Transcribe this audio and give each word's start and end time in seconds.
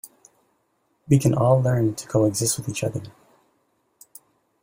We 1.07 1.19
can 1.19 1.35
all 1.35 1.61
learn 1.61 1.93
to 1.93 2.07
coexist 2.07 2.57
with 2.57 2.67
each 2.67 2.83
other. 2.83 3.03